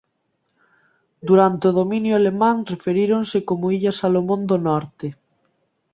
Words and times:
Durante 1.27 1.63
o 1.69 1.75
dominio 1.79 2.13
alemán 2.17 2.57
referíronse 2.73 3.37
como 3.49 3.71
Illas 3.77 3.97
Salomón 4.01 4.41
do 4.49 4.57
Norte. 4.67 5.07